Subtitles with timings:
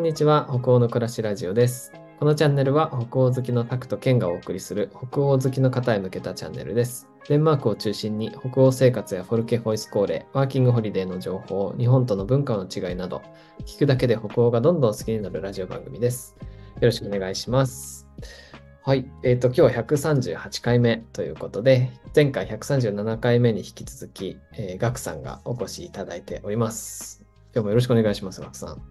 [0.00, 1.92] こんにちは、北欧の暮らしラジオです。
[2.18, 7.06] このチャンネルは北欧好きのタクとケンがお送りする北欧好きの方へ向けたチャンネルです。
[7.28, 13.20] デンマークを中心に北欧生活やフォルケホイスコーレ、ワーキングホリデーの情報、日本との文化の違いなど、
[13.66, 16.34] 聞くだけで北欧がどんどん好きになるラジオ番組です。
[16.40, 18.08] よろしくお願いします。
[18.82, 19.06] はい。
[19.22, 27.22] えっ、と、今日は138回目ということで、前回137回目に引き続き、えーガクさんがお越しいただいております。
[27.52, 28.89] 今日もよろしくお願いします、ガクさん。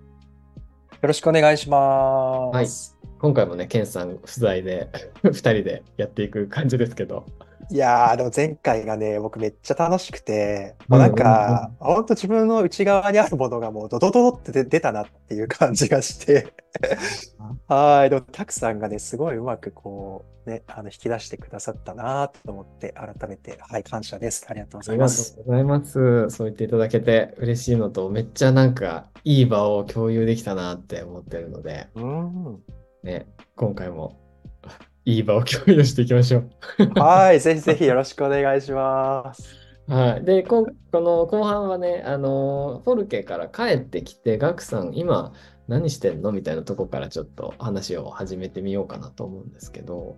[1.02, 2.98] よろしくお願いします。
[3.20, 4.90] 今回もね、ケンさん不在で、
[5.24, 7.26] 2人でやっていく感じですけど。
[7.72, 16.54] い、やー、でも前回がね、僕めっちゃ楽しくて、もうなんか、ほんと自分の内側にあるものがもうドドドドって出出たなっていう感じがして、
[17.68, 24.46] はい、でもたくさんがね、すごいうまくこう、ね、あの引き出してくださったなと思って、改めて、はい、感謝です。
[24.50, 25.40] ありがとうごありがとざいます。
[25.40, 26.30] うございます。
[26.36, 32.60] そう言っていただけて嬉しいのと、めっちゃなんかいい場を共有できたなって思ってるので、うん。
[33.04, 34.20] ね、今回も
[35.10, 36.50] いい場を共有していきましょう。
[37.00, 39.56] はい、ぜひぜひよろしくお願いします。
[39.88, 40.24] はい。
[40.24, 45.34] で、こんこの後半はね、あの、フォルケから帰ってきて、ガクさん、今
[45.68, 50.18] 何してんのみたいなとこからちょっと話を始めてみようかなと思うんですけど、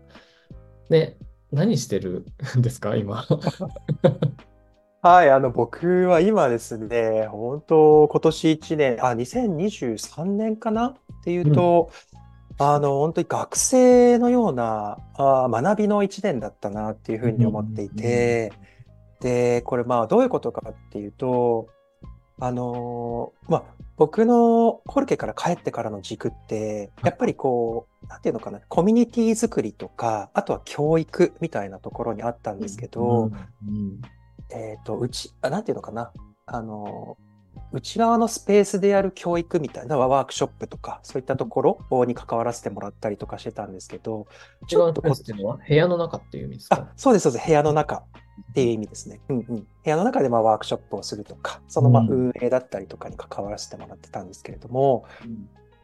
[0.89, 1.16] ね、
[1.53, 2.25] 何してる
[2.58, 3.25] んですか、今？
[5.02, 10.88] はい、あの僕は今ですね、本当今年1年、あ、2023年かな？
[10.88, 11.92] っていうと、
[12.64, 18.53] あの本当に学生のようなあ学びの1年だったなっていうふうに思っていて、
[19.20, 21.70] で、これまあどういうことかっていうと、
[22.40, 23.64] あのまあ
[23.98, 33.31] 僕のコルケから帰ってからの軸って、やっぱりこう、なんていうのかな、コミュニティ作りとか、あとは教育みたいなところにあったんですけど、
[33.68, 34.02] うん
[34.52, 36.12] えっと、うち、あ、なんていうのかな。
[36.46, 37.18] あの、
[37.72, 44.28] 内側のスペースでやる教育みたいなワークショップとか、そういったところに関わらせてもらったりとかしてたんですけど、
[44.64, 47.48] 一番とこっていうのは部屋の中っていう意味ですあか、そうです、そうです。
[47.48, 48.03] 部屋の中
[48.52, 49.22] っていう意味ですね。
[49.30, 49.46] うんうん。
[49.46, 55.06] 部屋の中でまあワークショップをするとか、そのまあうん運営だったりとかに関わらせてもらってたんですけれども、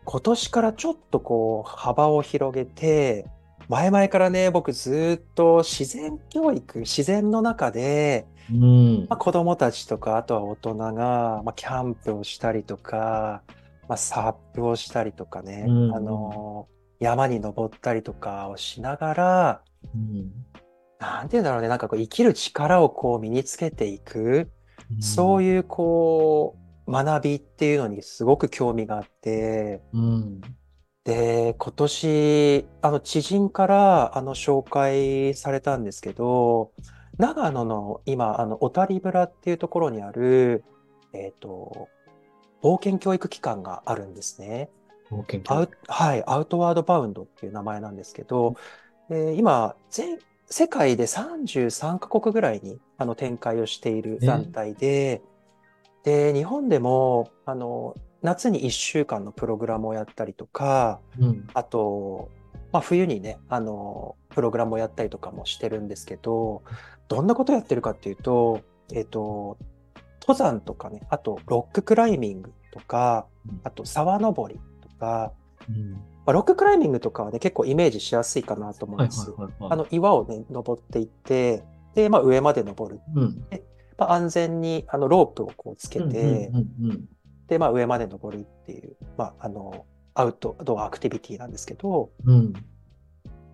[0.04, 3.28] 今年からちょっとこう幅を広げて、
[3.70, 9.06] 前々からね、僕ずっと自然教育、自然の中で、うん。
[9.10, 13.44] まあ、子供たちとか、あとは大人が、まあ、キャンプをしたりとか、
[13.90, 15.96] まあ、サップをしたりとかね、うん。
[15.96, 16.68] あの、
[17.00, 19.62] 山に登ったりとかをしながら、
[19.94, 20.32] うん。
[21.00, 24.50] なんていうんだろうね、なんかこう生きる力をこう身につけていく、
[25.00, 26.56] そういういうこ
[26.88, 30.42] う、学びっていうのにすごく興味があって、うん。
[31.08, 36.74] で、今年、あの、知人から、あの、紹介されたんですけど、
[37.18, 40.66] 長野の今、あの、小谷村っていうところにある、
[41.14, 41.88] えっと、
[42.62, 44.70] 冒険教育機関があるんですね。
[45.10, 48.56] 冒険教アウ、はい、アウトワードバウンドっていう名前なんですけど、
[49.10, 55.22] で今、全、世界で33カ国ぐらいに、あの、展開をしている団体で、
[56.04, 61.48] で、日本でも、あの、夏に1週間のプログラムをやったりとか、うん。
[61.54, 62.30] あと、
[62.72, 66.64] まあ、冬にね、あの、プログラムをやったりとかもしてるんですけど、
[67.08, 68.62] どんなことやってるかっていうと、
[68.94, 69.58] えっと、
[70.22, 75.32] 登山とかね、あとロッククライミングとかうん、あと沢登りとか、
[75.70, 79.34] うんまあ、ロッククライミングとかはね、結構イメージしやすいかなと思うんはいです。
[79.92, 81.64] 岩をね、登っていって、
[81.96, 83.02] で、まあ、上まで登る。
[83.16, 83.46] うん、
[83.98, 86.52] まあ、安全に、あの、ロープをこうつけうんて、
[87.48, 92.54] で、まあ、上まで登るっていう、まあ、あの、アウトドアアクティビティなんですけど、うん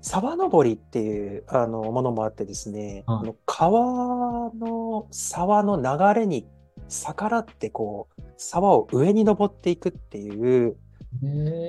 [0.06, 6.46] 沢登りっていうあのものもあってですね、はいあの川の沢の流れに
[6.90, 10.75] 逆らってこう沢を上に登っていくっていう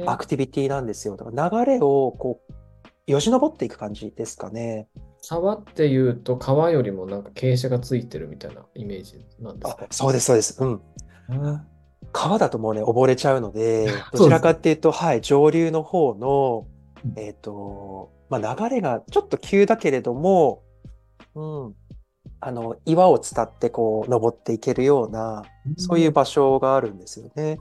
[0.06, 1.16] アクティビティなんですよ。
[1.16, 4.88] だから流れをこうよじ登っていく感じですかね。
[5.22, 10.60] 沢っていうと川よりもなんか傾斜がついてるみたいなイメージなんですか、あそうです、そうです。
[10.60, 10.82] うん。
[11.28, 11.66] うん
[12.14, 16.66] 川だともうね、溺れちゃうので、 どちらかっていうと、はい、上流の方の
[17.04, 20.62] うん、えっと、まあ、流れがちょっと急だけれども、
[21.34, 21.74] うん、
[22.40, 25.42] あの、岩を伝ってこう、登っていけるような、
[25.76, 27.42] そういう場所があるんですよね。
[27.52, 27.56] へ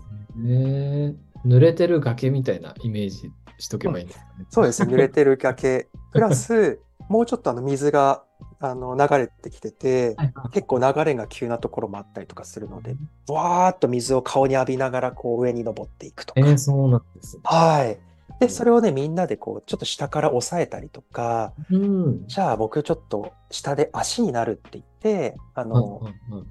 [0.45, 1.15] え
[1.45, 4.45] 濡れてる崖みたいなイメージしとけばいいんですかね。
[4.49, 6.79] そうです、濡れてる崖、プラス、
[7.09, 8.23] もうちょっとあの、水が、
[8.69, 12.95] あの、流れてきてて、はいはい結構流れが急なところもあったりとかするので、
[13.27, 16.39] わーっと水を顔に浴びながら、こう、上に登っていくとか。
[16.41, 17.41] えー、そうなんですね。
[17.45, 17.99] はい。
[18.39, 22.27] で、それをね、みんなでこう、ちょっと下から押さえたりとか、うん。
[22.27, 26.01] じゃあ僕ちょっと下で足になるって言って、あの、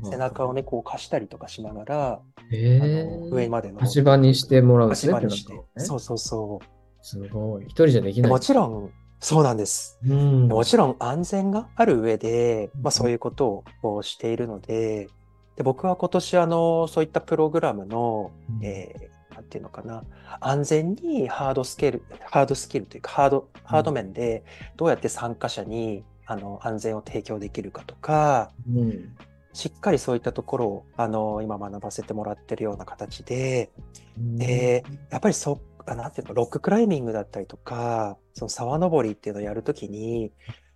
[0.02, 2.20] 背中をね、こう貸したりとかしながら、
[2.52, 4.92] えあえの上までの足場にしてもらうね。
[4.92, 6.60] 足場にしてそうそうそ
[7.02, 7.64] すごい。
[7.64, 8.22] 一人じゃできう。
[8.22, 8.32] ない。
[8.32, 8.90] もちろん、
[9.22, 9.98] そうなんです。
[10.04, 10.48] うん。
[10.48, 15.08] もちろん安全がある上で、まあそういうことをしているので、
[15.56, 20.04] で、僕は今年あの、そういったプログラムの、うんえーなんていうのかな、
[20.40, 24.44] 安全にハードスキル、ハードスキルというか、ハード、ハード面で
[24.76, 29.16] どうやって参加者にあの安全を提供できるかとか、うん。
[29.54, 33.70] しっかりそういったところをあの今学ばせてもらってるような形で、
[34.18, 40.32] うんで、やっぱりそ、あなんていうの、ロッククライミングだったりとか、その沢登りっていうのをやるときに、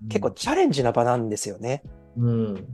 [0.09, 1.83] 結構チャレンジな場なんですよね。
[2.17, 2.67] うん。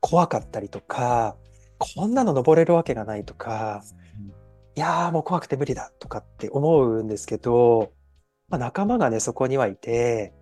[0.00, 1.36] 怖かったりとか、
[1.78, 3.82] こんなの登れるわけがないとか、
[4.76, 7.92] いやーもう怖くて無理だとかって思うんですけど、
[8.48, 10.32] まあ、仲間がね、そこにはいて、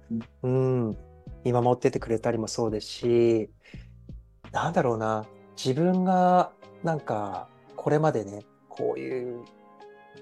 [0.42, 0.96] うん、
[1.44, 3.50] 見守っててくれたりもそうですし、
[4.52, 6.52] なんだろうな、自分が
[6.82, 9.44] なんか、これまでね、こういう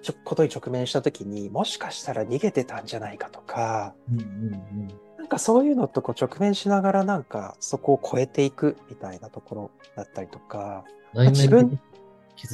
[0.02, 4.88] ちょことに直面した時にもしかしたら逃げてたんじゃないかとか、うんうん
[5.18, 10.82] なんかそういうのとこう直面しながらなんかそこを超えていくみたいなところだったりとか、
[11.14, 11.28] うん。
[11.28, 11.78] 自分。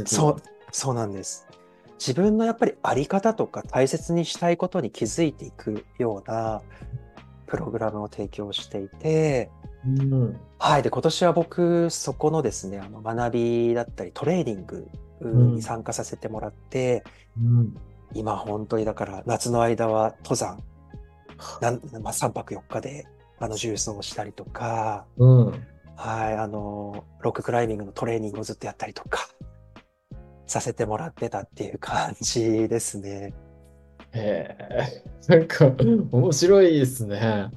[0.04, 0.36] そう、
[0.72, 1.46] そうなんです。
[1.98, 6.60] 自分のやっぱりあり方とか大切にしたいことに気づいていくような
[7.46, 9.48] プログラムを提供していて、
[9.86, 10.40] うん。
[10.58, 10.82] はい。
[10.82, 14.88] で、今年は僕、そこのですね、あの学びだったりトレーニングん
[15.20, 17.04] に参加させてもらって、
[17.38, 17.76] うん。
[18.14, 20.62] 今本当にだから夏の間は登山、
[21.60, 23.06] なんまあ、3泊4日で
[23.38, 25.66] あの重走をしたりとか、うん。
[25.96, 29.28] はい、あの、ロッククライミングのトレーニングをずっとやったりとか、
[30.46, 33.34] させてもらってたっていう感じですね。
[34.12, 35.04] へえ。
[35.28, 35.72] なんか、
[36.12, 37.50] 面白いですね。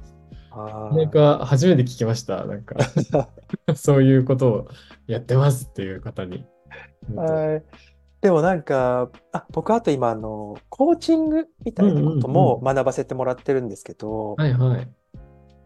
[0.50, 2.44] はなんか、初めて聞きました。
[2.46, 2.76] なんか、
[3.76, 4.68] そういうことを
[5.06, 6.44] やってますっていう方に。
[7.08, 7.14] い。
[7.14, 7.64] はい。
[8.20, 14.88] でもなんか、あ、僕あと今、あの、コーチングみたいなことも学ばせてもらってるんですけど、はいはい。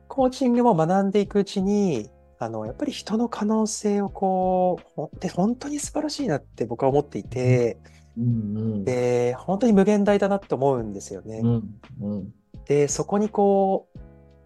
[0.08, 7.78] コーチングも学んでいくうちに、あの、やっぱり人の可能性をこう、ほで、本当に素晴らしいなって僕は思っていて、
[8.16, 8.84] うんうん。
[8.84, 11.40] で、本当に無限大だなって思うんですよね。
[11.42, 12.34] うんうん。
[12.66, 13.93] で、そこにこう、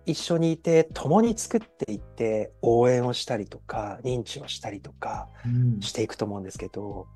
[0.08, 5.80] 一緒にいて、共に作っていって、応援をしたりとか、認知をしたりとかうん。
[5.80, 7.06] していくと思うんですけど、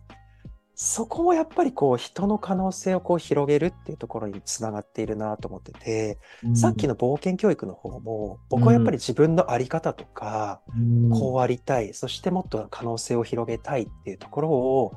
[0.74, 6.18] そこもやっぱりこう、人の可能性をこう広げるっていうところにつながっているなと思ってて、
[6.54, 14.94] さっきの冒険教育の方も、僕はやっぱり自分のあり方とか、うん、こうありたい、そしてもっと可能性を広げたいっていうところを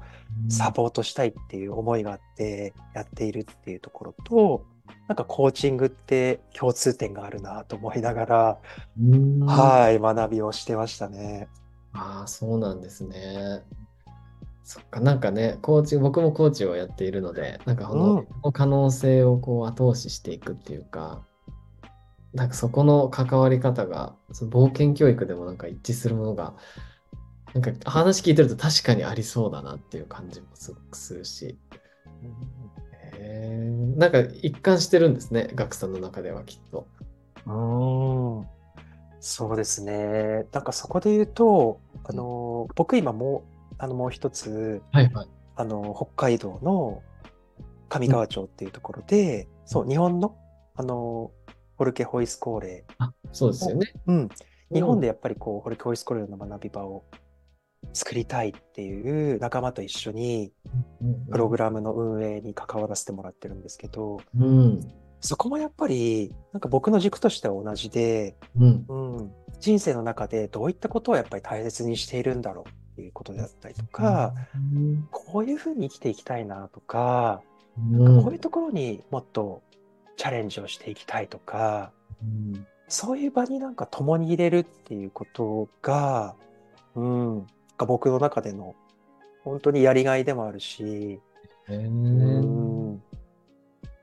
[0.50, 4.66] サポートしたいっていう思いがあってやっているっていうところと、
[5.08, 8.58] なんかコーチングって共通点があるなと思いながら、
[9.00, 11.48] うん、はい、学びをしてましたね。
[11.94, 13.62] ああ、そうなんですね。
[14.64, 21.24] そっか、なんかね、コーチ、僕もコーチをやっているので、なんかこの,、うん可能性をこう後押ししていくっていうか、
[22.34, 26.56] なんかそこの関わり方が、その冒険教育でもなんか一致するものが、
[27.54, 31.58] なんか話聞いてると確かにありそうだなっていう感じもすごくするし、
[32.92, 36.88] へえ、なんか一貫してるんですね、ガクさんの中ではきっと。
[37.48, 38.48] うん
[39.20, 40.46] そうですね。
[40.52, 45.28] なんかそこで言うと、あの、僕今もう、あの、もう一つ、はいはい。
[45.56, 47.02] あの、北海道の
[47.90, 50.38] 上川町っていうところで、そう、日本の、
[50.76, 51.32] あの、
[51.78, 53.94] ホルケホイスコーレあ、そうですよね。
[54.06, 54.30] うん、
[54.72, 57.04] 日本でやっぱりこう、ホルケホイスコーレの学び場を
[57.94, 60.52] 作りたいっていう仲間と一緒に、
[61.32, 64.80] プログラムの運営に関わらせてもらってるんですけど、うん。
[65.22, 68.86] そこもやっぱり、なんか僕の軸としては同じで、うん。
[68.88, 75.08] うん、人生の中でどういったことをやっぱり大切にしているんだろうっていうことであったりとか、うん。
[75.12, 77.42] こういうふうに生きていきたいなとか、
[77.78, 78.24] うん。
[78.24, 79.64] こういうところにもっと
[80.18, 82.68] チャレンジをしていきたいとか、うん。
[82.88, 86.36] そういう場になんか共に入れるっていうことが、
[86.96, 88.74] うん、なんか僕の中での
[89.44, 91.20] 本当にやりがいでもあるし、
[91.68, 93.02] うん、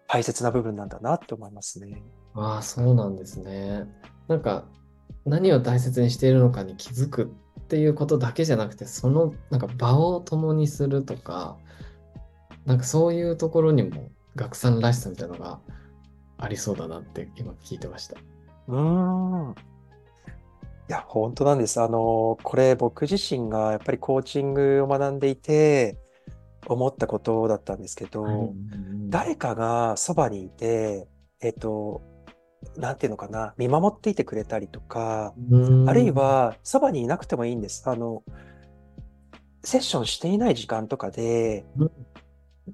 [0.07, 2.03] 大切な部分なんだなって思いますね。
[2.35, 3.87] ああ、そうなんですね。
[4.29, 4.67] なんか、
[5.25, 11.57] 何を大切にしているのかに気づくっていうことだけじゃなくて、その、なんか場を共にするとか、
[12.67, 15.61] なんかそういうところにも、学さんらしさみたいなのが
[16.39, 18.17] ありそうだなって今聞いてました。
[18.69, 19.55] うん。
[20.89, 21.81] いや、本当なんです。
[21.81, 25.97] あの、これ僕自身がやっぱりコーチングを学んでいて、
[26.67, 31.07] 思ったことだったんですけど、はいうん誰かがそばにいて、
[31.43, 32.01] えっと、
[32.79, 37.83] なんていうのかな、見守っていてくれたりとか、うんあるいはそばにいなくてもいいんです。
[37.91, 38.23] あの、
[39.63, 41.91] セッションしていない時間とかでうん、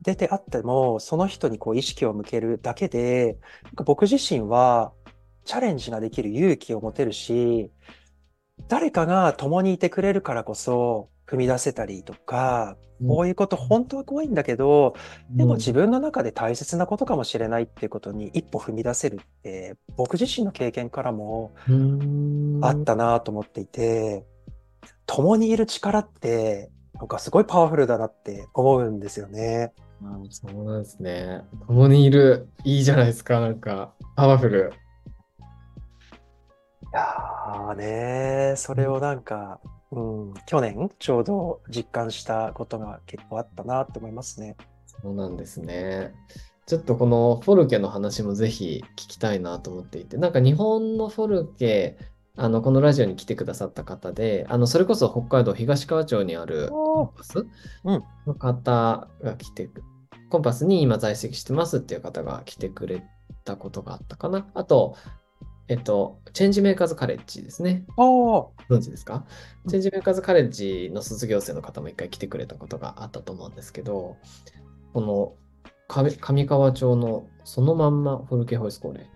[0.01, 3.37] 出てあっても、その人にこう意識を向けるだけで、
[3.85, 4.93] 僕自身は
[5.49, 7.71] チャレンジができる勇気を持てるし、
[8.69, 12.77] 誰かが共にいてくれるからこそ踏み出せたりとか、
[13.07, 14.95] こういうこと本当は怖いんだけど、
[15.31, 24.27] でも自分の中で大切なことかもしれないっていうことに一歩踏み出せるって、僕自身の経験からも分あったなと思っていて、
[25.07, 29.73] 共にいる力って、なんかすごいパワフルだなって思うんですよね。
[30.03, 31.41] あそうなんですね。
[31.67, 34.75] 共にいる、いいじゃないですか、なんか、パワフル。
[36.93, 44.57] いやーねそれをなんか、うん、去年ちょうど実感したことが結構あったなって思いますね。
[45.03, 46.13] そうなんですね。
[46.67, 51.97] ちょっとこのフォルケの話もぜひ聞きたいなと思っていて、なんか日本のフォルケ、
[52.37, 57.47] あの、このラジオに来てくださった方で、あの、それこそ北海道東川町にあるコンパス
[57.85, 59.71] うんの方が来て、
[60.29, 63.03] コンパスに今在籍してますっていう方が来てくれ
[63.45, 64.47] たことがあったかな。
[64.53, 64.95] あと、
[65.69, 67.85] えっと、チェンジメーカーズカレッジですね。
[67.91, 69.27] ああ、ご存知ですか？
[69.65, 74.17] うんチェンジメーカーズカレッジの卒業生の方も一回来てくれたことがあったと思うんですけど、
[74.95, 75.35] この
[75.89, 79.07] 上上川町のそのまんまフォルケホイスコーレで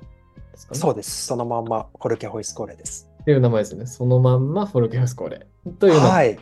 [0.56, 0.80] すかね？
[0.80, 1.26] そうです。
[1.26, 3.08] そのまんまコルケホイスコーレです。
[3.22, 3.86] っていう名前ですね。
[3.86, 5.46] そのまんまフォルケホイスコーレ
[5.78, 5.98] という。
[5.98, 6.38] はい。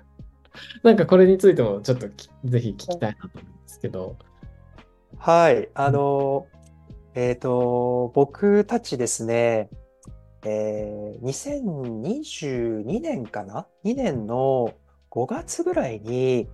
[0.82, 4.16] なんかこれについてもちょっときぜひ聞きたいなと思うんですけど。
[5.18, 5.68] はい。
[5.74, 6.46] あの、
[7.20, 9.70] えっと、僕たちですね、
[10.44, 14.74] えー、2022年かな ?2 年の
[15.10, 16.48] 5月ぐらいに、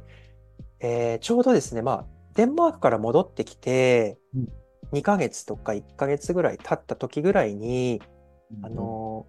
[0.80, 4.48] えーちょうどですね、まあ、デンマークから戻ってきてうん、
[4.98, 8.00] 2ヶ月とか1ヶ月ぐらい経った時ぐらいに、
[8.62, 9.26] あの、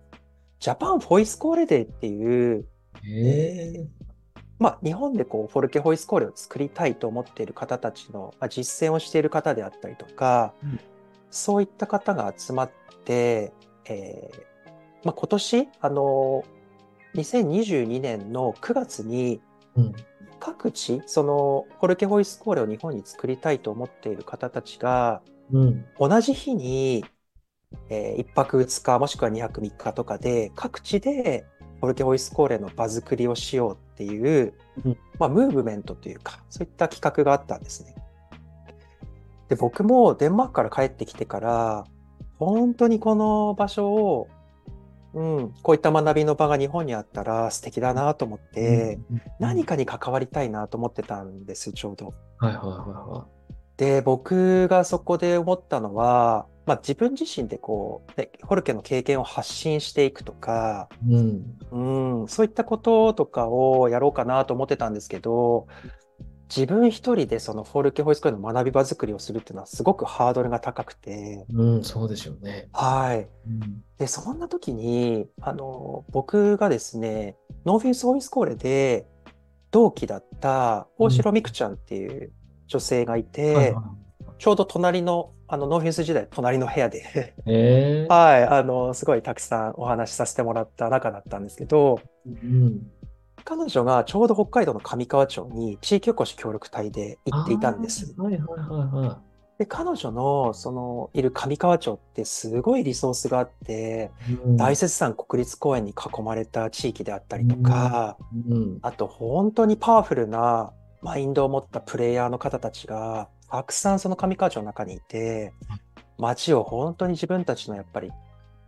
[0.62, 2.66] ジャパンホイスコーレデーっていう、
[3.06, 3.88] えー、
[4.58, 10.80] まあ、日本でこうフォルケホイスコーレを作りたいと思っている方たちの、まあ、実践をしている方であったりとか、うん
[11.36, 12.72] そういった方が集まっ
[13.04, 13.52] て、
[13.86, 14.56] えー
[15.04, 16.46] まあ、今年あの
[17.16, 19.42] 2022年の9月に
[19.76, 19.94] うん。
[20.38, 25.86] 各地そのフォルケホイスコーレを日本に作りたいと思っている方たちがうん。
[26.00, 27.04] 同じ日に、
[27.90, 31.46] え1泊2日もしくは2泊3日とかで各地で
[31.80, 34.54] フォルケホイスコーレの場作りをしようっていう、
[34.86, 34.98] うん。
[35.20, 37.96] まあ、ムーブメントというかそういった企画があったんですね。
[39.50, 41.86] で僕もデンマークから帰ってきてから
[42.38, 44.28] 本当にこの場所を、
[45.14, 52.14] うん、こういった学びの場が日本にあったら素敵だなと思って、うん何かに関わりたいなと思ってたんですちょうど。
[52.38, 53.28] はいはいは
[53.78, 61.24] で、僕がそこで思ったのは、まあ、自分自身でこう、ね、ホルケの経験を発信していくとか、いはい。
[61.72, 62.22] うん。
[62.22, 65.68] うん、そういったこととかをやろうかなと思ってたんですけど、
[66.56, 72.70] 自分一人でそのフォルケホイスコーレの学び場作りをするっていうのはすごくハードルが高くて、うん、そうでしょうね。
[72.72, 73.28] はい。
[73.48, 73.84] うん。
[73.98, 77.36] で、そんな時に、あの、僕がですね、
[77.66, 79.06] ノーフュンスホイスコーレで
[79.72, 82.32] 同期だった大城美久ちゃんっていう
[82.68, 83.76] 女性がいて、
[84.38, 87.34] ちょうど隣の、あの、ノーフュンス時代、隣の部屋で。
[87.46, 88.14] えー。
[88.14, 92.90] はい、あの、すごいたくさんお話しさせてもらった中だったんですけど、うん
[93.46, 98.14] 彼女がちょうど北海道の上川町に地域おこし協力隊で行っていたんです。
[98.18, 98.58] はいはいは
[99.04, 99.22] いは
[99.58, 104.34] で、彼女の、その、いる上川町ってすごいリソースがあって、い。
[104.34, 108.18] うん大雪山国立公園に囲まれた地域であったりとか、
[108.50, 115.54] うんあと本当にパワフルなマインドを持ったプレイヤーの方たちがたくさんその上川町の中にいて、
[116.18, 118.12] 街を本当に自分たちのやっぱり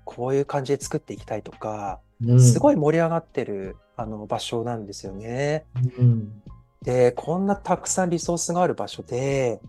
[0.05, 2.06] こういう感じで作っていきたいとか、うん
[2.39, 5.65] すごい盛り上がってるあの場所なんですよね。
[5.97, 6.41] うん。
[6.81, 9.61] で、こんなたくさんリソースがある場所で、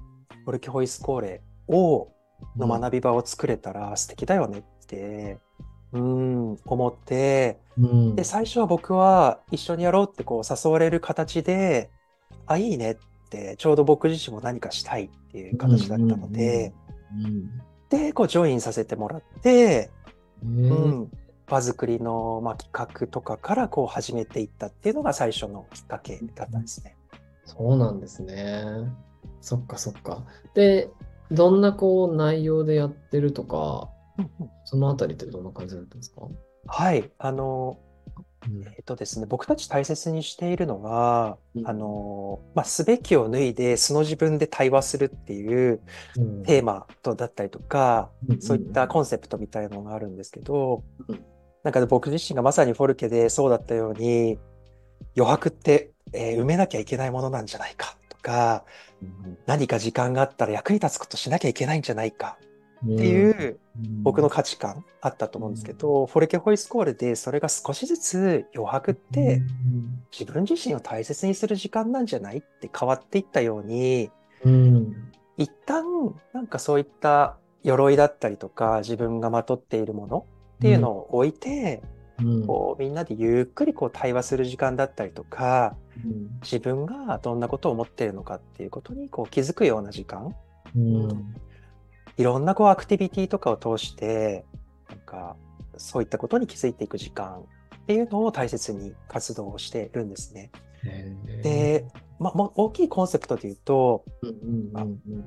[0.47, 2.09] オルキホイスコーレを
[2.57, 5.39] の学び場を作れたら素敵だよねって、
[5.93, 8.17] うん、思って、うん。
[8.17, 11.91] で、最初は僕は一緒にやろうってこう誘われる形で、
[12.47, 12.97] あ、いいねっ
[13.31, 16.73] て、ちょうど僕自身も何かしたいっていう形だったので、
[17.25, 19.91] うんで、こうジョインさせてもらって、
[20.45, 21.11] うん
[21.49, 26.97] 場作りの、まあ、企画とかからこう始めていったっていうのが最初のきっかけだったんですね。
[27.45, 28.65] そうなんですね。
[29.41, 30.25] そっかそっか。
[30.55, 30.91] で、
[31.31, 34.51] どんなこう内容でやってるとか、うんうん。
[34.65, 36.23] そのあたりってどんな感じだったんですか？
[36.67, 37.79] はい、あの、
[38.47, 38.63] うん。
[38.65, 41.69] えっとですね、僕たち大切にしているのは、うん。
[41.69, 45.81] あの、まあ、すべきを脱いで素の自分で対話するっていう
[46.17, 46.43] うん。
[46.43, 51.25] テーマとだったりとか、うんそういったコンセプトみたいなのがあるんですけどうん、
[51.69, 54.39] なんか僕自身がまさにフォルケでそうだったように、
[55.15, 58.65] 余白って、えー埋めなきゃいけないものなんじゃないかとか、
[59.45, 62.39] 何か時間があったら役に立つことしなきゃいけないんじゃないか
[62.87, 62.95] うん。
[62.95, 64.03] っていううん。
[64.03, 69.43] 僕の価値観あったと思うんですけど、フォルケホイスコールでそれが少しずつ余白って
[70.11, 74.11] 自分自身を大切にする時間なんじゃないって変わっていったように、
[74.43, 75.13] うん。
[75.37, 75.85] 一旦
[76.33, 80.27] なんかそういった鎧だったりとか自分がまとっているもの
[80.59, 81.83] っていうのを置いて、
[82.21, 82.47] うん。
[82.47, 86.41] こうみんなでゆっくりこう対話する時間だったりとか、うん。
[86.43, 90.35] 自分がどんなことを思っているのかっていうことにこう気づくような時間、
[90.77, 91.35] うん。
[92.17, 94.45] いろんなこうアクティビティとかを通して、
[94.89, 95.37] なんか
[95.77, 97.45] そういったことに気づいていく時間
[97.83, 100.51] っていうのを大切に活動をしてるんですね。
[101.43, 101.87] で、
[102.19, 104.29] まあ、大きいコンセプトで言うと、うん
[104.75, 105.23] うんうん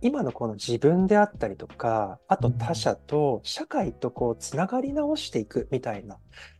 [0.00, 6.18] 今のこの自分であったりとか、あと他者と社会とこうつながり直していくみたいな、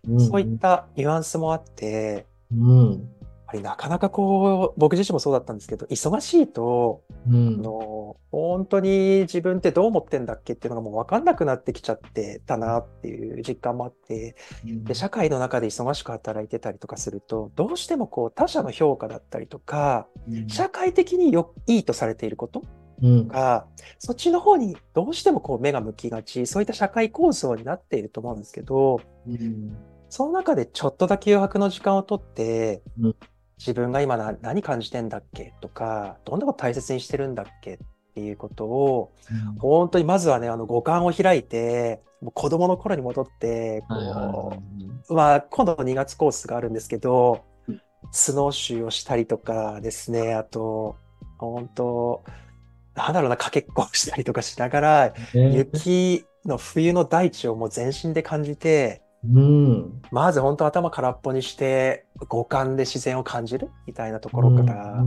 [0.09, 0.21] うん。
[0.21, 2.91] そういったニュアンスもあって、うん。
[2.91, 3.01] やっ
[3.47, 7.63] ぱりなかなかこう、僕自身もそうだったんですけど、忙しいと、あうん。
[7.63, 20.07] の本当に自分ってどう思ってんだっけっていうのがもう分かんなくなってきちゃってたなっていう実感もあって、で、社会の中で忙しく働いてたりとかすると、どうしてもこう他者の評価だったりとか、
[20.49, 22.63] 社会的によいいとされていること
[23.03, 23.29] うん。
[23.29, 23.67] が、
[23.99, 29.77] そっちの方にどうしてもこう目が向きがち、そういった社会構造になっていると思うんですけど、うん。
[30.09, 33.17] その中でちょっとだけ余白の時間をとって、うん。
[33.59, 37.79] 自分が今な何感じてんだっけとか、どんなこと大切にしてるんだっけっ
[38.15, 39.13] ていうことを、
[39.59, 44.15] 本当にまずはね、あの五感を開いて、もう子供の頃に戻って、こう、はいはい。
[44.15, 44.79] はい
[45.11, 50.97] まあ、今度の2月コースがあるんですけどうん、スノーシューをしたりとかですね、あと、
[51.39, 52.25] 本当、
[52.99, 55.57] なんだろうな、かけっこをしたりとかしながら、ね。
[55.57, 60.03] 雪の冬の大地をもう全身で感じて、うん。
[60.13, 65.05] まず本当頭空っぽにして、五感で自然を感じるみたいなところから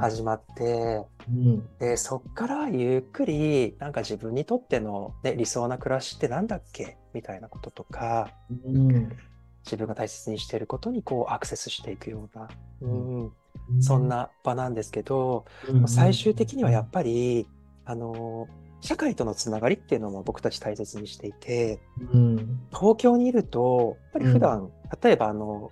[0.00, 1.68] 始まって、うん。
[1.78, 8.30] で、そっからゆっくり、なんか自分にとっての、ね、理想な暮らしってなんだっけみたいなこととか、
[8.64, 9.16] うん。
[9.64, 12.48] 自分が大切にしていることにこうアクセスしていくような、
[12.80, 13.32] うん、うん
[13.80, 17.46] そんな場なんですけど、うん最終的にはやっぱり、
[17.84, 18.48] あの、
[18.80, 21.80] 社会とのつながりっていうのも僕たち大切にしていて、
[22.12, 22.60] うん。
[22.70, 24.70] 東京にいると、やっぱり普段、
[25.02, 25.70] 例えばあの、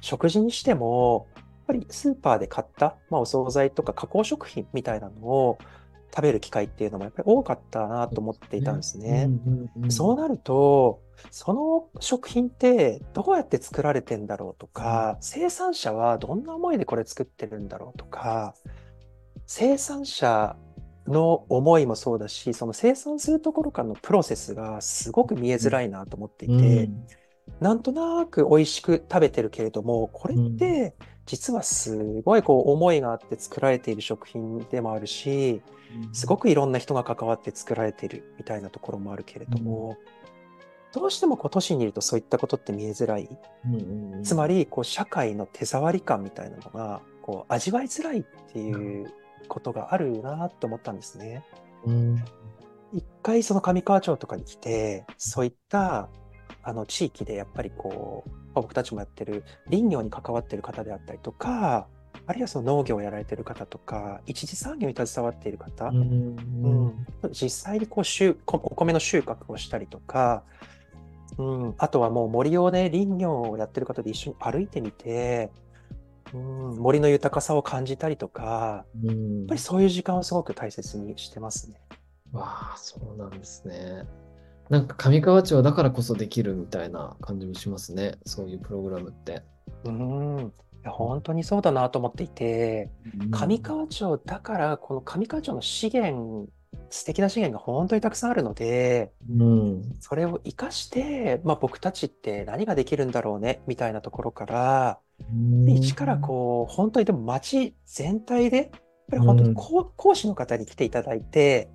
[0.00, 5.58] 食事にしても、やっぱりスーパーで買った、まあ、お惣菜とか加工食品みたいなのを
[6.14, 9.28] 食べる機会っていうのもやっぱり多かったなと思っていたんですね。
[9.28, 18.54] うんうんそうなると、その食品ってどうやって作られてんだろうとか、生産者はどんな思いでこれ作ってるんだろうとか、
[19.46, 20.56] 生産者
[21.06, 26.90] の思いもそうだし、その生産するところからのプロセスがすごく見えづらいなと思っていて、
[27.60, 30.94] なんとなく美味しく食べてるけれども、これって
[31.26, 35.62] 実はすごいこう思いがあって作られている食品でもあるし、
[36.12, 39.96] すごくいろんな人が関わって作られているみたいなところもあるけれども、
[40.92, 43.28] どうしてもこう都市にいるとそういったことって見えづらい。
[43.66, 49.12] うんうんうんつまりこう社会の手触り感みたいなのがこう味わいづらいっていう
[49.48, 51.44] ことがあるなと思ったんですね。
[51.84, 52.24] うん
[52.92, 56.08] 一回その上川町とかに来て、そういった
[56.62, 61.88] あの地域でやっぱりこう、まあ僕たちもやってる林業に関わってる方であったりとか、
[62.26, 66.36] あるいはその農業をやられてる方とか、一次産業に携わっている方、うん。
[67.22, 67.32] うん。
[67.32, 70.44] 実際にこう収こお米の収穫をしたりとか、
[71.38, 75.50] うん、あとはもう森をね、林業をやってる方で一緒に歩いてみて、
[76.32, 79.38] うん、森の豊かさを感じたりとか、うん。
[79.40, 81.80] やっぱりそういう時間をすごく大切にしてますね。
[82.32, 84.04] わあ、そうなんですね。
[84.72, 88.14] なんか上川町だからこそできるみたいな感じもしますね。
[88.24, 89.42] そういうプログラムって。
[89.84, 90.52] うん、
[90.86, 92.90] 本当にそうだなと思っていて、
[93.30, 96.48] 上川町だから、この上川町の資源、
[96.88, 99.82] 素敵な資源が本当にたくさんあるので、うん。
[100.00, 104.98] それを生かして、まあ、僕たちって何ができるんだろうね、みたいなところから、
[105.66, 108.70] で一からこう、本当にでも町全体で、やっ
[109.10, 111.68] ぱり本当に講講師の方に来ていただいて、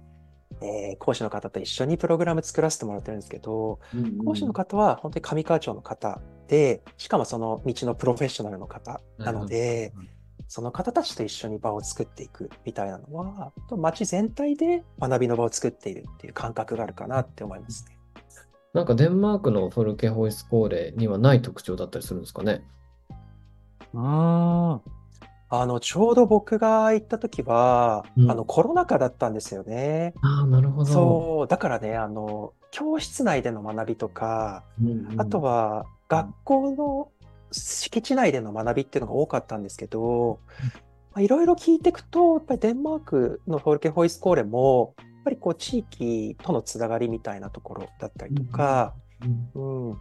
[0.62, 10.10] えー講師の方と一緒にプログラム作らせてもらってるんですけど、うん、講師の方は本当に上川町の方で、しかもその道のプロフェッショナルの方なのでうん、
[10.47, 17.97] その方たちと一緒に場を作っていくみたいなのは、町全体で学びの場を作っているっていう感覚があるかなって思いますね。
[18.73, 22.63] なんかデンマークのフォルケホイスコーレにはない特徴だったりするんですかね？
[25.49, 28.31] あの、ちょうど僕が行った時は、うん。
[28.31, 30.13] あの、コロナ禍だったんですよね。
[30.21, 30.86] ああ、なるほど。
[30.86, 35.21] そう、だからね、あの、教室内での学びとか、うんうん。
[35.21, 37.12] あとは学校の
[37.51, 40.39] 敷地内での学びっていうのが多かったんですけど、
[41.13, 48.93] まあいろいろ聞いていくと、やっぱりデンマークのフォルケホイスコーレも、やっぱりこう地域とのつながりみたいなところだったりとか、
[49.55, 49.89] うん。
[49.89, 49.97] うん、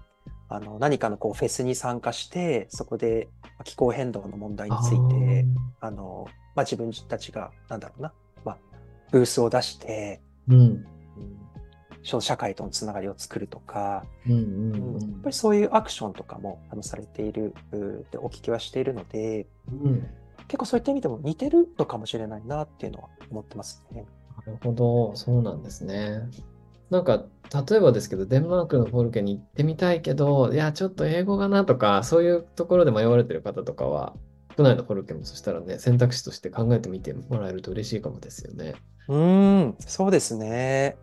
[0.49, 5.47] あの何かのこうフェスに参加して、そこでまあ気候変動の問題について、
[5.81, 8.13] あの、まあ、自分たちが、なんだろうな、
[8.45, 8.59] まあ、
[9.11, 10.61] ブースを出して、うん。
[10.61, 10.87] うん
[12.07, 15.01] 小社会とのつながりを作るとか、うんうんうん。
[15.01, 20.07] やっぱりそういうアクションとかもあのされているってお聞きはしているので、うん。
[20.47, 24.07] 結構そういった意味でも似てるのかもしれないなっていうのは思ってますね。
[24.47, 26.21] なるほど、そうなんですね。
[26.91, 27.25] なんか、
[27.69, 34.15] 例えばですけど、デンマークのフォルケに行ってみたいけど、いや、ちょっと英語がなとか、そういうところで迷われてる方とかは、
[34.57, 38.75] 国内のフォルケもそしたらね、選択肢として考えてみてもらえると嬉しいかもですよね。
[39.09, 40.97] うん、そうですね。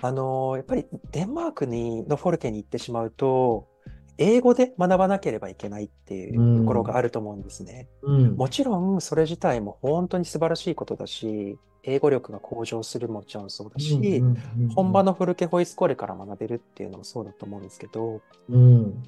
[0.00, 3.68] あの、やっぱりデンマークにのフォルケに行ってしまうと、
[4.18, 7.88] 英語で学ばなければいけないっていうところがあると思うんですね。
[8.02, 8.36] うん。
[8.36, 19.02] もちろんそれ自体も本当に素晴らしいことだし、英語力が向上するももちろんそうだし、うんうんうん本場のフルケホイスコーレから学べるっていうのもそうだと思うんですけど、うん。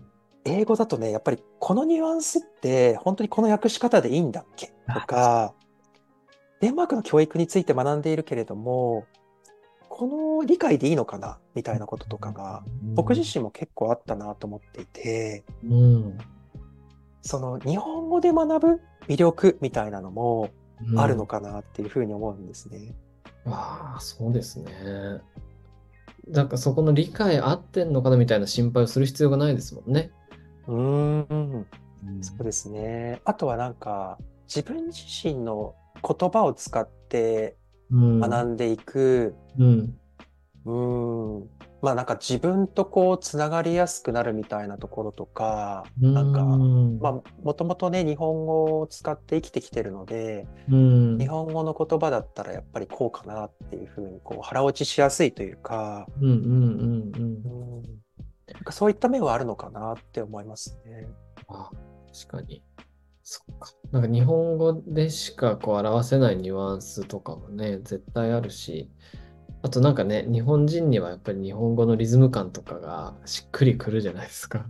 [0.45, 5.55] 英語だとね、やっぱりこのニュアンスって本当にこの訳し方でいいんだっけとか、
[6.61, 9.07] デンマークの教育について学んでいるけれども、
[10.01, 16.19] この理解でいいのかなみたいなこととかが、僕自身も結構あったなと思っていて、うん。
[17.21, 20.49] その日本語で学ぶ魅力みたいなのも
[20.97, 22.95] あるのかなっていうふうに思うんですね。
[23.45, 24.73] ああ、そうですね。
[26.27, 30.13] なんかそこの理解合ってんのかなみたいな心配をする必要がないですもんね。
[30.67, 31.67] うーん、
[32.23, 33.21] そうですね。
[33.27, 34.17] あとはなんか、
[34.49, 37.60] 自分自身の言葉を使ってうん。
[37.91, 39.97] 学んでいく、うん。
[40.65, 41.49] うーん、
[41.83, 51.19] まあなんか自分とこうつながりやすくなるみたいなところとか、なんか、うんまあもともとね、日本語を使って生きてきてるので、うん。
[51.19, 57.83] 日本語の言葉だったらやっぱりこうかなっていうふうにこう腹落ちしやすいというか、うんうんうんうんうん、
[58.53, 61.09] なんかそういった面はあるのかなって思いますね。
[61.49, 61.71] あ、
[62.13, 62.63] 確かに。
[63.33, 63.71] そっか。
[63.93, 68.91] なんか日本語でしかこう表せないニュアンスとかもね、絶対あるし、
[69.63, 74.67] あとなんかね、日本人にはやっぱり日本語のリズム感とかがしっくりくるじゃないですか。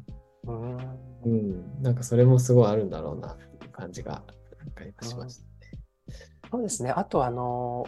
[0.47, 0.77] うん
[1.25, 1.83] うん。
[1.83, 4.23] なんかそれもすごいあるんだろうなっていう感じが、
[4.59, 5.49] なんか今しましたね。
[6.51, 6.91] そうですね。
[6.91, 7.87] あとあの、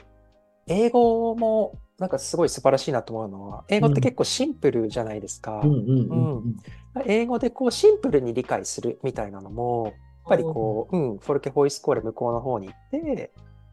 [0.69, 5.63] 英語もなんかすごい素晴らしいなと思うのは、英語って結構シンプルじゃないですか。
[7.05, 9.93] 英語でこうシンプルに理解するみたいなのも、
[10.29, 13.33] ぱりこう、うん、フォルケホイスコーレ向こうの方に行って、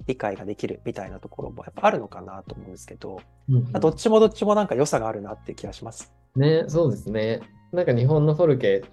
[0.09, 6.11] 理解ができるみたいなところもやっぱあるのかなと思うんですけど、うんうんどっちもどっちもなんか良さがあるなって気がします。
[6.35, 7.41] ね、そうですね。
[7.71, 8.83] なんか日本のフォルケ、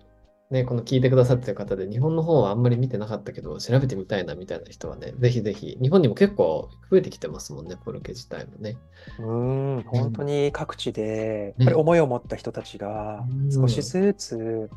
[0.50, 8.76] ね、この聞いてくださってる方で、日本の方はあんまり見てなかったけど、調べてみたいなみたいな人はね、ぜひぜひ、日本にも結構増えてきてますもんね、フォルケ自体もね。
[9.18, 14.70] うーん、本当に各地で、ねやっぱり思いを持った人たちがうん少しずつ、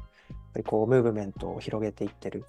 [0.53, 2.45] ぱりこう、ムーブメントを広げていってる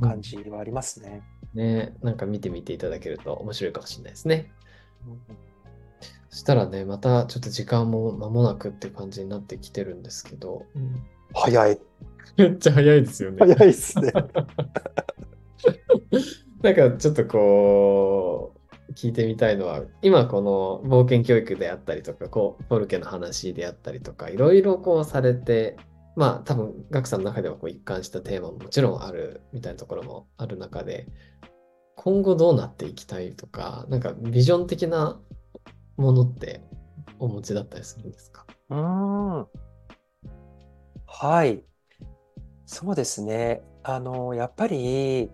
[0.00, 1.22] 感じはありますね。
[1.54, 4.52] ね、なんか見てみていただけると面白いかもしれないですね。
[6.30, 10.64] そしたらね、またちょっと時間も間もなくって感じになってきてるんですけど、
[11.34, 11.78] 早い。
[12.36, 13.38] めっちゃ早いですよね。
[13.40, 14.12] 早いですね。
[16.62, 25.76] なんかちょっとこう、聞いてみたいのは、今この冒険教育であったりとか、こう、フォルケの話であったりとか、いろいろこうされて、
[26.18, 31.06] まあ多分、ガクさんの中ではこう一貫したテーマももちろんあるみたいなところもある中で、
[31.94, 35.20] 今後どうなっていきたいとか、なんかビジョン的な
[35.96, 36.64] ものって
[37.20, 38.44] お持ちだったりするんですか？
[38.70, 39.46] うーん。
[41.06, 41.62] はい。
[42.66, 43.62] そうですね。
[43.84, 45.30] あの、やっぱり、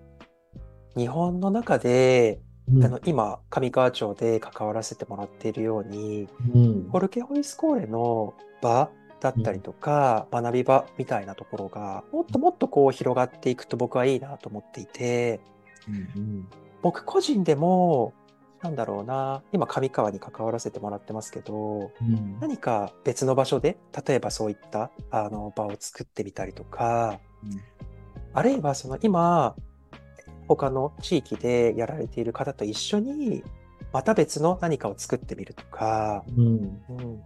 [0.96, 2.42] 日本の中で、
[2.82, 8.90] あの、今、上川町で関わらせてもらっているように、うんフォルケホイスコーレの場
[9.24, 15.40] だったりとか、学び場みたいなところが、もっともっとこう広がっていくと僕はいいなと思っていて、
[15.88, 16.48] うん
[16.82, 18.12] 僕個人でも、
[18.60, 22.38] なんだろうな、今上川に関わらせてもらってますけど、うん。
[22.40, 27.18] 何か別の場所で、例えばそういったあの場を作ってみたりとか、
[28.34, 29.56] あるいはその今、
[30.46, 33.42] 他の地域でやられている方と一緒に、
[33.94, 36.82] また別の何かを作ってみるとか、うん。
[36.90, 37.22] うん、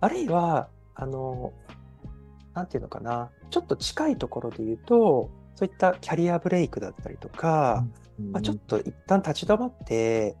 [0.00, 1.52] あるいはあの、
[2.54, 7.84] なんていうのかな、ちょっと近いところで言うと、そういったキャリアブレイクだったりとか、
[8.30, 10.36] まあ、ちょっと一旦立ち止まって、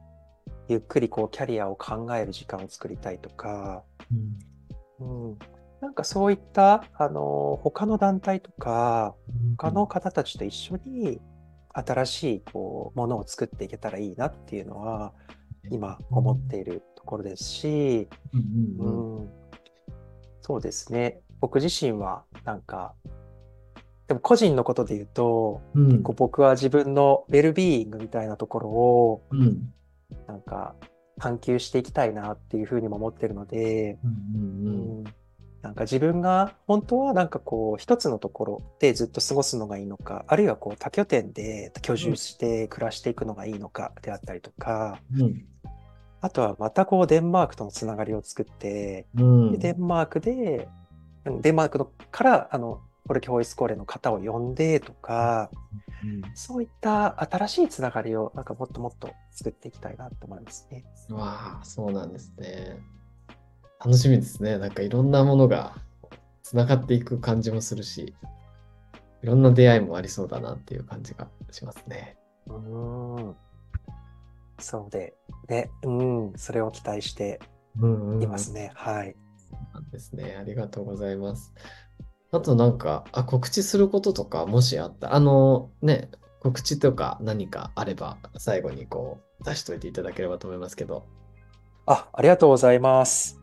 [0.68, 3.82] ゆっくりこうキャリアを考える時間を作りたいとか、
[5.00, 5.38] うん、うん、
[5.80, 9.14] なんかそういったあの他の団体とか
[9.58, 11.20] 他の方たちと一緒に
[11.74, 15.12] 新しいこうものを作っていけたらいいなっていうのは
[15.70, 19.30] 今思っているところですし、うん、うん、
[20.42, 21.20] そうですね。
[21.40, 22.94] 僕自身はなんか
[24.08, 29.72] でも個人のことで言うと、うん、結構僕は自分のウェルビーイングみたいなところを、うん、
[30.26, 30.74] なんか
[31.18, 35.04] 探求していきたいなっていうふうにも思ってるので、うんうんうん、
[35.62, 45.44] なんか自分が本当はなんかこう一つのところでずっと過ごすのがいいのかあるいはこう多拠点で居住して暮らしていくのがいいのかであったりとか、うん、
[46.22, 50.68] あとはまたこうデンマークとのつながりを作って、うん、デンマークで
[51.40, 55.50] デンマークのからあのポルキホイスコーレの方を呼んでとか、
[56.04, 60.84] うん、そういった新しいつながりをなんかもっともっと作っていきたいなと思いますね。
[61.10, 62.78] わあ、そうなんですね。
[63.84, 64.58] 楽しみですね。
[64.58, 65.74] なんかいろんなものが
[66.44, 68.14] つながっていく感じもするし、
[69.22, 72.16] いろんな出会いもありそうだなっていう感じがしますね。
[72.46, 73.36] うん。
[74.58, 75.14] そうで、
[75.48, 77.40] ね、うん、それを期待して
[77.76, 78.72] いますね。
[78.74, 79.16] うんうん、はい。
[79.72, 80.36] そうですね。
[80.38, 81.52] ありがとうございます。
[82.30, 86.10] あとなんか、あ、告知することとか、もしあった、あのね、
[86.40, 91.06] 告知とか何かあれば、最後にこう、出しといていただければと思いますけど。
[91.86, 93.38] あ、ありがとうございます。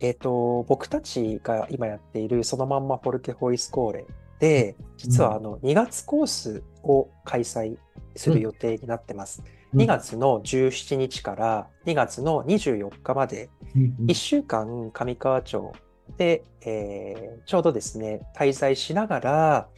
[0.00, 4.06] えっ、ー、と、僕たちが今やっているそのまんまフォルケホイスコーレ
[4.38, 7.76] で、実はあの2月コースを開催
[8.16, 9.42] する予定になってます。
[9.44, 15.72] うん、2月の17日から2月の24日まで、1週間上川町
[16.16, 19.68] で、えー、ちょうどですね、滞在しながら、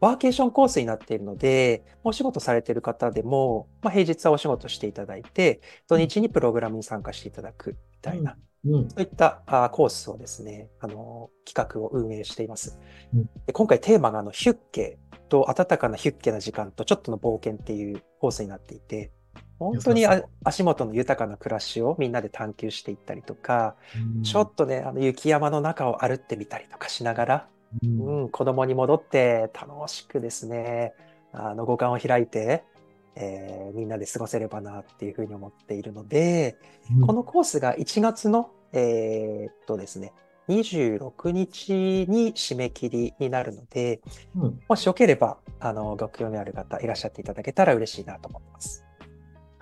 [0.00, 12.78] ワーケーションコースになっているので、お仕事されている方でも、まあ、平日はお仕事していただいて、土日にプログラムに参加していただくみたいな、うん、そういったあコースをですね、あの企画を運営しています。
[13.14, 19.12] うん、で今回テーマがあのヒュッケと温かなヒュッケな時間とちょっとの冒険っていうコースになっていて、
[19.60, 20.06] 本当に
[20.42, 23.76] 足元の豊かな暮らしをみんなで探求していったりとか、
[24.16, 27.46] うん、ちょっとね、あの雪山の中を歩ってみたりとかしながら、
[27.84, 30.94] うん、うん、子供に戻って楽しくですね、
[31.32, 32.64] あの五感を開いて、
[33.16, 36.56] えー、みんなで過ごせればなっていうふうに思っているので、
[36.98, 40.14] うん、このコースが1月の、えー、っとですね、
[40.48, 44.00] 26日に締め切りになるので、
[44.68, 48.89] もしよければ、あの、ご興味ある方いらっしゃっていただけたら嬉しいなと思ってます。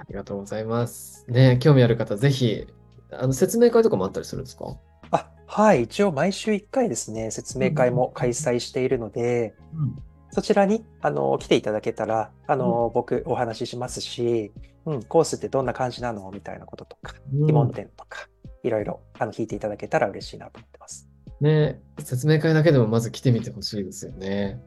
[0.09, 1.27] ありがとうございます。
[1.29, 2.67] ね、興味ある方、ぜひ、
[3.13, 4.77] あの説明会とかもあったりするんですか？
[5.11, 14.51] あはい、一応毎週1回ですね、説明会も開催しているので、うん、そちらにあの来ていただけたら、あの、うん、僕お話ししますし、
[14.87, 18.29] うん、コースってどんな感じなのみたいなこととか、疑問点とか、
[18.63, 21.09] いろいろあの聞いていただけたら嬉しいなと思ってます。
[21.41, 24.61] ね、説明会だけでもまず来てみてほしいですよね。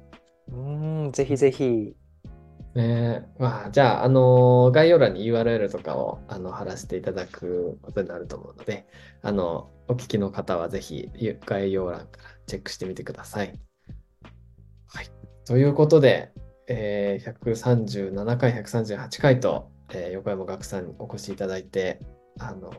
[0.52, 0.56] う
[1.08, 1.96] ん、ぜひぜひ
[2.76, 8.88] ねまあ、じゃあ、あの概要欄に URL とかをあの貼らせていただくことになると思うので、
[9.22, 11.10] あのお聞きの方はぜひ
[11.46, 13.60] 概要欄からチェックしてみてください。
[14.88, 15.10] はい。
[15.46, 16.32] ということで、
[16.68, 22.00] えー、137回、138回と、えー、横山岳さんにお越しいただいて、
[22.40, 22.72] あの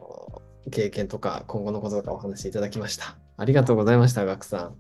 [0.71, 3.19] 経験とか今後のこととかお話しいただきました。
[3.37, 4.77] ありがとうございました、岳さん。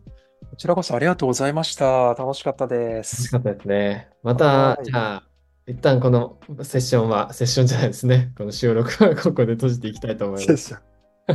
[0.53, 2.13] こちらこそありがとうございました。
[2.13, 4.11] 楽しかったで楽しかったですね。
[4.23, 5.23] また、じゃあ、
[5.67, 8.33] 一旦このセッションは、セッションじゃないですね。
[8.37, 10.79] この収録は ここで閉じていきたいと思います。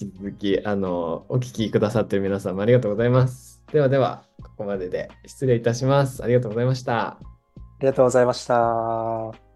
[0.00, 3.60] 引き続き、あの、お聞きくださっている皆さんもありがとうございます。
[3.72, 6.22] ではでは、ここまでで失礼いたします。
[6.22, 7.00] ありがとうございました。
[7.00, 7.18] あ
[7.80, 9.49] りがとうございました。